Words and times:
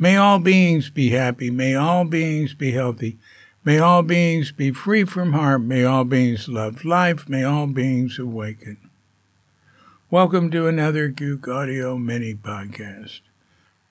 May 0.00 0.16
all 0.16 0.38
beings 0.38 0.90
be 0.90 1.10
happy. 1.10 1.50
May 1.50 1.74
all 1.74 2.04
beings 2.04 2.54
be 2.54 2.70
healthy. 2.70 3.18
May 3.64 3.80
all 3.80 4.04
beings 4.04 4.52
be 4.52 4.70
free 4.70 5.02
from 5.02 5.32
harm. 5.32 5.66
May 5.66 5.84
all 5.84 6.04
beings 6.04 6.48
love 6.48 6.84
life. 6.84 7.28
May 7.28 7.42
all 7.42 7.66
beings 7.66 8.16
awaken. 8.16 8.78
Welcome 10.08 10.52
to 10.52 10.68
another 10.68 11.10
Cuke 11.10 11.48
Audio 11.48 11.98
mini 11.98 12.34
podcast. 12.34 13.20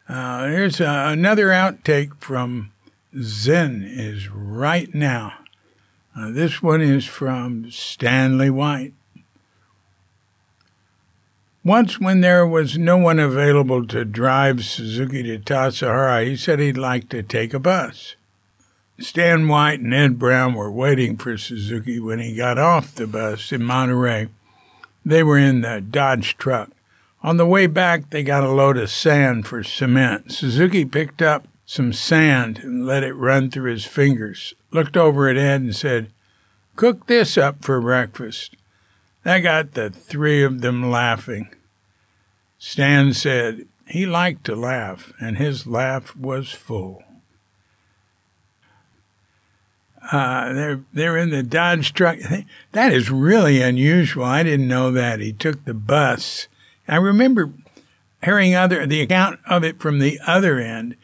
Uh, 0.08 0.48
here's 0.48 0.80
uh, 0.80 1.08
another 1.10 1.48
outtake 1.48 2.16
from 2.20 2.72
Zen 3.20 3.84
is 3.84 4.30
right 4.30 4.94
now. 4.96 5.34
Uh, 6.16 6.32
this 6.32 6.64
one 6.64 6.82
is 6.82 7.06
from 7.06 7.70
Stanley 7.70 8.50
White. 8.50 8.94
Once, 11.64 12.00
when 12.00 12.22
there 12.22 12.48
was 12.48 12.78
no 12.78 12.98
one 12.98 13.20
available 13.20 13.86
to 13.86 14.06
drive 14.06 14.64
Suzuki 14.64 15.24
to 15.24 15.38
Tassajara, 15.38 16.26
he 16.26 16.38
said 16.38 16.60
he'd 16.60 16.78
like 16.78 17.10
to 17.10 17.22
take 17.22 17.54
a 17.54 17.60
bus. 17.60 18.16
Stan 19.00 19.50
White 19.50 19.82
and 19.82 19.94
Ed 19.94 20.18
Brown 20.18 20.54
were 20.54 20.72
waiting 20.72 21.18
for 21.18 21.38
Suzuki 21.38 22.00
when 22.00 22.20
he 22.20 22.34
got 22.34 22.58
off 22.58 22.96
the 22.96 23.06
bus 23.06 23.52
in 23.52 23.64
Monterey. 23.64 24.30
They 25.06 25.24
were 25.24 25.38
in 25.38 25.62
the 25.62 25.82
Dodge 25.82 26.38
truck. 26.38 26.70
On 27.24 27.38
the 27.38 27.46
way 27.46 27.68
back, 27.68 28.10
they 28.10 28.24
got 28.24 28.44
a 28.44 28.52
load 28.52 28.78
of 28.78 28.90
sand 28.90 29.48
for 29.48 29.64
cement. 29.64 30.32
Suzuki 30.32 30.86
picked 30.86 31.22
up 31.22 31.48
some 31.66 31.92
sand 31.92 32.60
and 32.60 32.86
let 32.86 33.04
it 33.04 33.14
run 33.14 33.50
through 33.50 33.72
his 33.72 33.86
fingers, 33.86 34.54
looked 34.72 34.96
over 34.96 35.28
at 35.28 35.38
Ed 35.38 35.62
and 35.62 35.76
said, 35.76 36.12
Cook 36.76 37.08
this 37.08 37.38
up 37.38 37.64
for 37.64 37.82
breakfast. 37.82 38.56
That 39.24 39.40
got 39.40 39.74
the 39.74 39.90
three 39.90 40.44
of 40.44 40.62
them 40.62 40.90
laughing. 40.90 41.50
Stan 42.60 43.14
said 43.14 43.68
he 43.88 44.06
liked 44.06 44.46
to 44.46 44.56
laugh, 44.56 45.12
and 45.20 45.38
his 45.38 45.68
laugh 45.68 46.16
was 46.16 46.52
full. 46.52 47.04
Uh, 50.12 50.54
they're 50.54 50.82
they're 50.94 51.18
in 51.18 51.32
the 51.32 51.44
Dodge 51.44 51.94
truck. 51.94 52.18
That 52.72 52.94
is 52.94 53.10
really 53.10 53.62
unusual. 53.62 54.24
I 54.24 54.44
didn't 54.44 54.68
know 54.68 54.92
that. 54.92 55.20
He 55.20 55.34
took 55.34 55.66
the 55.66 55.74
bus. 55.74 56.48
I 56.88 56.96
remember 56.98 57.54
hearing 58.24 58.56
other 58.56 58.86
the 58.86 59.02
account 59.02 59.40
of 59.48 59.64
it 59.64 59.80
from 59.80 60.00
the 60.00 60.20
other 60.26 60.60
end. 60.60 60.96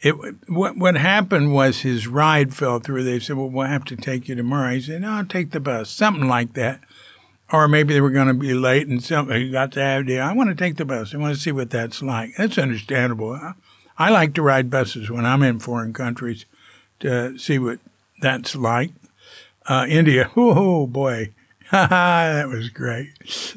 It 0.00 0.12
what 0.48 0.76
what 0.76 0.96
happened 0.96 1.52
was 1.52 1.80
his 1.80 2.06
ride 2.06 2.54
fell 2.54 2.80
through. 2.80 3.04
They 3.04 3.20
said, 3.20 3.36
"Well, 3.36 3.50
we'll 3.50 3.66
have 3.66 3.84
to 3.86 3.96
take 3.96 4.28
you 4.28 4.34
tomorrow." 4.34 4.74
He 4.74 4.80
said, 4.80 5.02
"No, 5.02 5.10
I'll 5.10 5.24
take 5.24 5.50
the 5.50 5.60
bus." 5.60 5.90
Something 5.90 6.28
like 6.28 6.54
that 6.54 6.80
or 7.52 7.68
maybe 7.68 7.94
they 7.94 8.00
were 8.00 8.10
going 8.10 8.28
to 8.28 8.34
be 8.34 8.54
late 8.54 8.86
and 8.86 9.02
something. 9.02 9.36
He 9.36 9.50
got 9.50 9.72
the 9.72 9.82
idea, 9.82 10.22
I 10.22 10.32
want 10.32 10.50
to 10.50 10.54
take 10.54 10.76
the 10.76 10.84
bus. 10.84 11.14
I 11.14 11.18
want 11.18 11.34
to 11.34 11.40
see 11.40 11.52
what 11.52 11.70
that's 11.70 12.02
like. 12.02 12.36
That's 12.36 12.58
understandable. 12.58 13.38
I 13.98 14.10
like 14.10 14.34
to 14.34 14.42
ride 14.42 14.70
buses 14.70 15.10
when 15.10 15.26
I'm 15.26 15.42
in 15.42 15.58
foreign 15.58 15.92
countries 15.92 16.46
to 17.00 17.38
see 17.38 17.58
what 17.58 17.80
that's 18.20 18.54
like. 18.54 18.92
Uh, 19.66 19.86
India, 19.88 20.30
oh 20.36 20.86
boy, 20.86 21.32
that 21.72 22.48
was 22.48 22.68
great. 22.70 23.12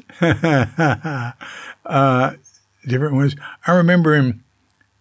uh, 1.84 2.32
different 2.86 3.14
ones. 3.14 3.34
I 3.66 3.72
remember 3.72 4.14
in 4.14 4.44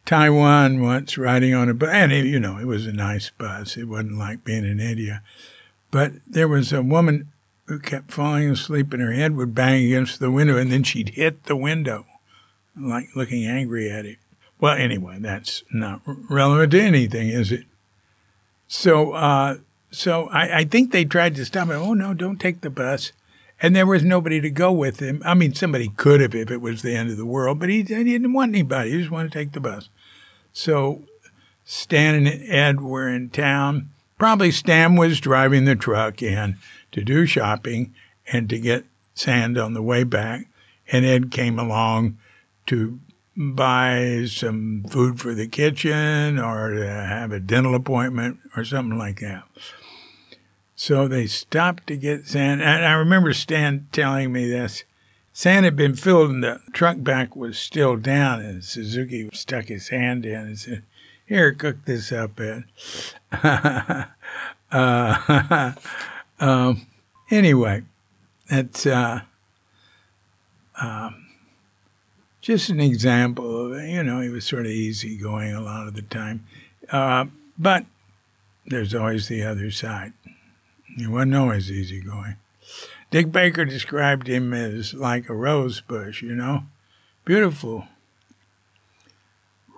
Taiwan 0.05 0.81
once 0.81 1.17
riding 1.17 1.53
on 1.53 1.70
a 1.70 1.73
bus, 1.73 1.89
and 1.92 2.11
it, 2.11 2.25
you 2.25 2.39
know, 2.39 2.58
it 2.58 2.66
was 2.66 2.88
a 2.88 2.92
nice 2.92 3.30
bus. 3.38 3.78
It 3.78 3.88
wasn't 3.88 4.17
like 4.17 4.44
being 4.44 4.66
in 4.66 4.80
India. 4.80 5.22
But 5.92 6.14
there 6.28 6.47
was 6.47 6.73
a 6.73 6.81
woman 6.81 7.31
who 7.65 7.80
kept 7.80 8.11
falling 8.11 8.49
asleep 8.49 8.92
and 8.93 9.02
her 9.02 9.14
head 9.14 9.36
would 9.36 9.54
bang 9.54 9.86
against 9.86 10.20
the 10.20 10.32
window 10.32 10.58
and 10.58 10.71
then 10.71 10.83
she'd 10.83 11.10
hit 11.10 11.43
the 11.43 11.55
window, 11.55 12.05
like 12.76 13.10
looking 13.16 13.45
angry 13.45 13.92
at 13.92 14.05
it. 14.05 14.17
Well, 14.60 14.76
anyway, 14.76 15.20
that's 15.20 15.64
not 15.71 16.02
relevant 16.05 16.71
to 16.71 16.82
anything, 16.82 17.30
is 17.30 17.52
it? 17.52 17.66
So, 18.67 19.11
uh, 19.11 19.58
so 19.93 20.27
I, 20.30 20.59
I 20.59 20.64
think 20.65 20.92
they 20.92 21.05
tried 21.05 21.36
to 21.36 21.45
stop 21.45 21.67
him. 21.67 21.81
Oh 21.81 21.93
no, 21.93 22.14
don't 22.14 22.39
take 22.39 22.61
the 22.61 22.71
bus. 22.71 23.11
And 23.61 23.76
there 23.76 23.86
was 23.86 24.04
nobody 24.04 24.42
to 24.42 24.49
go 24.49 24.71
with 24.71 24.99
him. 24.99 25.21
I 25.23 25.36
mean, 25.36 25.54
somebody 25.54 25.89
could 25.95 26.20
have 26.20 26.36
if 26.36 26.52
it 26.52 26.59
was 26.61 26.81
the 26.81 26.95
end 26.95 27.11
of 27.11 27.17
the 27.17 27.26
world, 27.26 27.59
but 27.59 27.70
he, 27.70 27.83
he 27.83 28.04
didn't 28.04 28.33
want 28.33 28.49
anybody. 28.49 28.92
He 28.92 28.98
just 28.98 29.11
wanted 29.11 29.31
to 29.31 29.37
take 29.37 29.54
the 29.54 29.61
bus. 29.61 29.89
So 30.52 31.04
Stan 31.64 32.15
and 32.15 32.27
Ed 32.49 32.81
were 32.81 33.08
in 33.08 33.30
town. 33.30 33.89
Probably 34.17 34.52
Stan 34.52 34.95
was 34.95 35.20
driving 35.20 35.65
the 35.65 35.76
truck 35.76 36.21
in 36.21 36.58
to 36.92 37.04
do 37.04 37.25
shopping 37.25 37.93
and 38.31 38.49
to 38.49 38.60
get 38.60 38.86
sand 39.14 39.58
on 39.58 39.75
the 39.75 39.81
way 39.81 40.04
back. 40.04 40.48
And 40.92 41.05
Ed 41.05 41.31
came 41.31 41.60
along 41.60 42.17
to 42.65 42.99
buy 43.36 44.25
some 44.27 44.86
food 44.89 45.20
for 45.20 45.33
the 45.33 45.48
kitchen 45.48 46.39
or 46.39 46.71
to 46.71 46.86
have 46.86 47.31
a 47.31 47.39
dental 47.39 47.75
appointment 47.75 48.39
or 48.58 48.65
something 48.65 48.98
like 48.98 49.20
that. 49.20 49.43
So 50.86 51.08
they 51.08 51.27
stopped 51.27 51.88
to 51.88 51.95
get 51.95 52.27
sand. 52.27 52.61
And 52.61 52.86
I 52.86 52.92
remember 52.92 53.32
Stan 53.33 53.88
telling 53.94 54.33
me 54.33 54.49
this. 54.49 54.83
Sand 55.32 55.64
had 55.64 55.77
been 55.77 55.95
filled 55.95 56.30
and 56.30 56.44
the 56.44 56.60
truck 56.73 56.98
back 56.99 57.38
was 57.38 57.58
still 57.58 57.95
down, 57.95 58.42
and 58.42 58.61
Suzuki 58.66 59.30
stuck 59.32 59.67
his 59.70 59.88
hand 59.88 60.26
in 60.26 60.36
and 60.36 60.60
said, 60.60 60.83
Here, 61.26 61.54
cook 61.54 61.86
this 61.86 62.11
up, 62.11 62.38
Ed. 62.38 62.66
uh, 64.73 65.72
Um, 66.42 66.86
anyway, 67.32 67.83
that's 68.49 68.86
uh, 68.86 69.22
um, 70.82 71.27
just 72.42 72.70
an 72.70 72.82
example 72.82 73.73
of, 73.73 73.82
you 73.83 74.04
know, 74.04 74.20
he 74.20 74.27
was 74.27 74.43
sort 74.43 74.66
of 74.66 74.73
easygoing 74.73 75.54
a 75.54 75.61
lot 75.61 75.88
of 75.88 75.93
the 75.93 76.02
time. 76.02 76.45
Uh, 76.92 77.27
but 77.58 77.86
there's 78.66 78.93
always 78.93 79.30
the 79.30 79.43
other 79.43 79.72
side. 79.72 80.11
He 80.95 81.08
wasn't 81.08 81.36
always 81.36 81.71
easygoing. 81.71 82.36
Dick 83.11 83.31
Baker 83.31 83.65
described 83.65 84.27
him 84.27 84.54
as 84.54 84.93
like 84.93 85.30
a 85.30 85.36
rose 85.36 85.81
bush, 85.81 86.21
you 86.21 86.36
know, 86.36 86.64
beautiful 87.26 87.87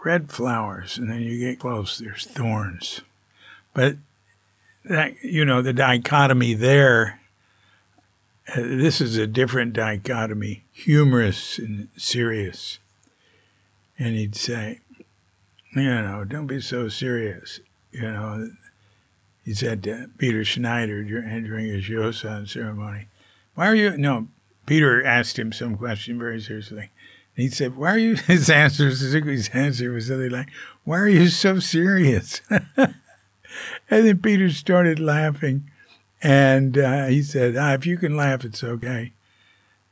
red 0.06 0.31
flowers, 0.31 0.98
and 0.98 1.09
then 1.09 1.22
you 1.22 1.40
get 1.40 1.59
close, 1.59 1.98
there's 1.98 2.26
thorns. 2.26 3.02
But 3.74 3.98
that 4.86 5.16
you 5.24 5.44
know 5.44 5.62
the 5.62 5.74
dichotomy 5.74 6.53
there. 6.53 7.20
Uh, 8.47 8.62
this 8.62 9.02
is 9.02 9.18
a 9.18 9.26
different 9.26 9.74
dichotomy, 9.74 10.64
humorous 10.72 11.58
and 11.58 11.90
serious. 11.97 12.78
And 13.97 14.16
he'd 14.16 14.36
say, 14.36 14.82
you 15.76 15.84
know, 15.84 16.24
don't 16.24 16.46
be 16.46 16.62
so 16.62 16.88
serious. 16.88 17.59
You 17.92 18.03
know, 18.03 18.52
he 19.46 19.54
said 19.54 19.84
to 19.84 20.10
Peter 20.18 20.44
Schneider 20.44 21.04
during 21.04 21.68
his 21.68 21.86
Yosan 21.86 22.50
ceremony, 22.50 23.08
why 23.54 23.68
are 23.68 23.76
you, 23.76 23.96
no, 23.96 24.28
Peter 24.66 25.06
asked 25.06 25.40
him 25.40 25.54
some 25.54 25.78
question 25.78 26.20
very 26.20 26.42
seriously. 26.42 26.90
And 27.38 27.44
he 27.44 27.50
said, 27.50 27.78
why 27.78 27.92
are 27.92 27.98
you, 27.98 28.16
his 28.28 28.50
answer, 28.50 28.90
Suzuki's 28.92 29.50
answer 29.50 29.92
was 29.92 30.08
something 30.08 30.32
like, 30.32 30.50
why 30.84 31.00
are 31.00 31.08
you 31.08 31.30
so 31.30 31.60
serious? 31.60 32.42
And 33.90 34.06
then 34.06 34.20
Peter 34.20 34.50
started 34.50 35.00
laughing. 35.00 35.70
And 36.22 36.78
uh, 36.78 37.06
he 37.06 37.22
said, 37.22 37.56
ah, 37.56 37.74
if 37.74 37.86
you 37.86 37.98
can 37.98 38.16
laugh, 38.16 38.44
it's 38.44 38.64
okay. 38.64 39.14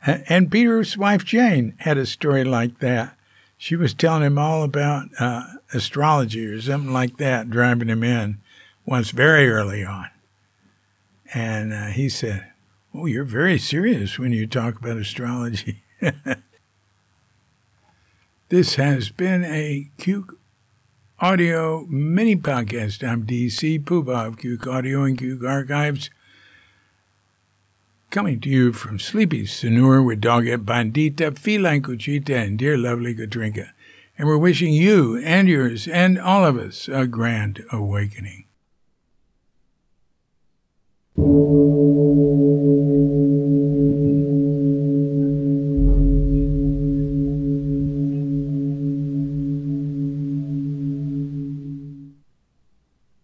And 0.05 0.51
Peter's 0.51 0.97
wife, 0.97 1.23
Jane, 1.23 1.75
had 1.79 1.97
a 1.97 2.05
story 2.05 2.43
like 2.43 2.79
that. 2.79 3.17
She 3.57 3.75
was 3.75 3.93
telling 3.93 4.23
him 4.23 4.37
all 4.37 4.63
about 4.63 5.09
uh, 5.19 5.45
astrology 5.73 6.45
or 6.45 6.59
something 6.59 6.91
like 6.91 7.17
that, 7.17 7.49
driving 7.49 7.87
him 7.87 8.03
in 8.03 8.39
once 8.85 9.11
very 9.11 9.49
early 9.49 9.83
on. 9.83 10.09
And 11.33 11.73
uh, 11.73 11.87
he 11.87 12.09
said, 12.09 12.47
Oh, 12.93 13.05
you're 13.07 13.23
very 13.23 13.57
serious 13.57 14.19
when 14.19 14.31
you 14.31 14.45
talk 14.45 14.79
about 14.79 14.97
astrology. 14.97 15.83
this 18.49 18.75
has 18.75 19.09
been 19.09 19.43
a 19.43 19.89
Cuke 19.97 20.35
audio 21.19 21.87
mini 21.89 22.35
podcast. 22.35 23.07
I'm 23.07 23.25
DC 23.25 23.83
Poobah 23.83 24.27
of 24.27 24.35
Cuke 24.37 24.67
Audio 24.67 25.03
and 25.03 25.17
Cuke 25.17 25.47
Archives, 25.47 26.11
coming 28.11 28.39
to 28.41 28.49
you 28.49 28.73
from 28.73 28.99
sleepy 28.99 29.45
Sanur 29.45 30.05
with 30.05 30.21
Dogget 30.21 30.65
Bandita, 30.65 31.35
Feline 31.35 31.81
Cuchita, 31.81 32.35
and 32.35 32.59
dear 32.59 32.77
lovely 32.77 33.15
Katrinka. 33.15 33.69
And 34.19 34.27
we're 34.27 34.37
wishing 34.37 34.73
you 34.73 35.17
and 35.17 35.47
yours 35.47 35.87
and 35.87 36.19
all 36.19 36.45
of 36.45 36.57
us 36.57 36.87
a 36.87 37.07
grand 37.07 37.63
awakening. 37.71 38.45